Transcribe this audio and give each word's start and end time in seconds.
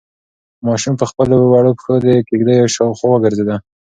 ماشوم 0.65 0.93
په 1.01 1.05
خپلو 1.11 1.35
وړو 1.51 1.71
پښو 1.77 1.93
د 2.05 2.07
کيږدۍ 2.27 2.57
شاوخوا 2.75 3.07
وګرځېد. 3.09 3.49